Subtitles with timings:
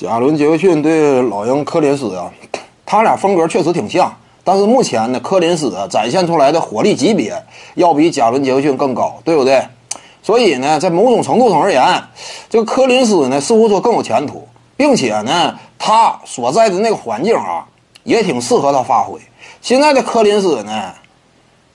[0.00, 2.32] 贾伦·杰克逊对老鹰科林斯啊，
[2.86, 4.10] 他俩风格确实挺像，
[4.42, 7.34] 但是目前呢，科林斯展现出来的火力级别
[7.74, 9.62] 要比贾伦·杰克逊更高，对不对？
[10.22, 12.02] 所以呢，在某种程度上而言，
[12.48, 17.66] 这个科林斯呢似乎说更有前途，并且呢，他所在的那个环境啊
[18.02, 19.20] 也挺适合他发挥。
[19.60, 20.94] 现在的科林斯呢，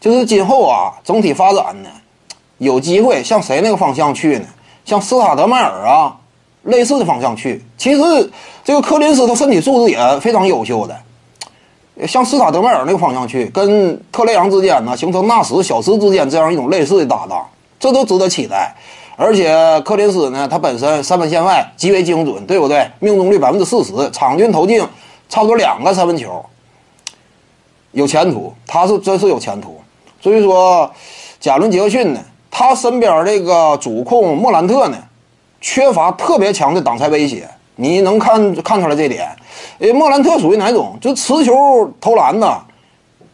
[0.00, 1.90] 就是今后啊整体发展呢，
[2.58, 4.46] 有机会向谁那个方向去呢？
[4.84, 6.16] 向斯塔德迈尔啊。
[6.64, 8.30] 类似的方向去，其实
[8.64, 17.46] 这个柯林斯他身体素质也非常优秀的，向斯塔德迈尔那个方向去，跟特雷杨之间呢形成纳什小斯之间这样一种类似的搭档，
[17.80, 18.74] 这都值得期待。
[19.16, 22.88] 而且柯林斯呢，他本身三分线外极为精准，对不对？
[23.00, 24.80] 命中率百分之四十，场均投进
[25.28, 26.44] 差不多两个三分球，
[27.92, 29.80] 有前途，他是真是有前途。
[30.20, 30.88] 所以说，
[31.40, 34.98] 贾伦杰克逊呢，他身边这个主控莫兰特呢。
[35.60, 39.28] 缺乏特别强的挡拆威胁，你能看看出来这点？
[39.78, 40.96] 诶，莫兰特属于哪种？
[41.00, 42.60] 就持球投篮的，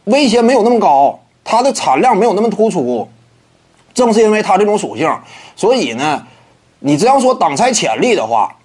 [0.05, 3.09] 威胁没有那么高，他的产量没有那么突出。
[3.93, 5.09] 正是因为他这种属性，
[5.55, 6.27] 所以呢，
[6.81, 8.57] 你这样说挡拆潜力的话，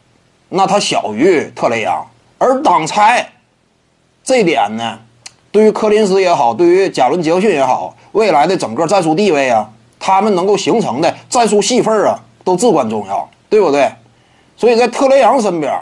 [0.50, 2.06] 那他小于特雷杨。
[2.40, 3.30] 而挡拆
[4.24, 4.98] 这点呢，
[5.52, 13.30] 对于柯林斯也好，对于贾伦杰克逊也好，未来的整个战术地位啊，他们能够形成的战术戏份啊，都至关重要。
[13.50, 13.92] 对不对？
[14.56, 15.74] 所以在特雷杨身边，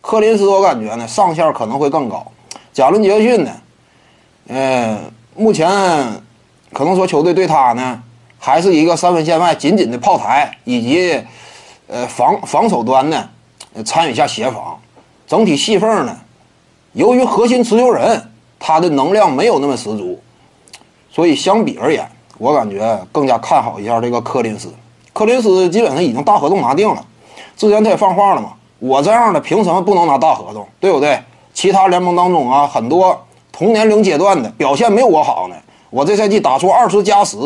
[0.00, 2.26] 柯林斯我感觉呢上限可能会更高。
[2.72, 3.52] 贾伦杰逊呢，
[4.48, 4.98] 嗯，
[5.36, 5.68] 目前
[6.72, 8.02] 可能说球队对他呢
[8.38, 11.22] 还是一个三分线外紧紧的炮台，以及
[11.86, 13.28] 呃防防守端呢
[13.84, 14.80] 参与一下协防，
[15.26, 16.18] 整体细缝呢，
[16.92, 20.18] 由于核心持球人他的能量没有那么十足，
[21.10, 24.72] 所以相比而言，我感觉更加看好一下这个柯林斯。
[25.12, 27.04] 柯林斯基本上已经大合同拿定了。
[27.62, 31.16] 之前他也放话了嘛，我这样的凭什么不能拿大合同，对不对？
[31.54, 33.16] 其他联盟当中啊，很多
[33.52, 35.54] 同年龄阶段的表现没有我好呢。
[35.88, 37.36] 我这赛季打出二十加十，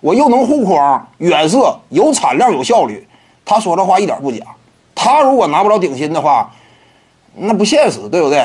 [0.00, 3.06] 我又能护框、远射，有产量、有效率。
[3.44, 4.38] 他说这话一点不假。
[4.92, 6.50] 他如果拿不着顶薪的话，
[7.36, 8.44] 那不现实，对不对？